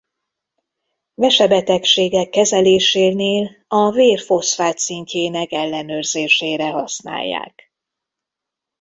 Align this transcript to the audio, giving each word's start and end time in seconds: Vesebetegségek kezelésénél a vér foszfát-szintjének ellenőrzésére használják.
Vesebetegségek 1.13 2.29
kezelésénél 2.29 3.49
a 3.67 3.91
vér 3.91 4.19
foszfát-szintjének 4.21 5.51
ellenőrzésére 5.51 6.69
használják. 6.69 7.73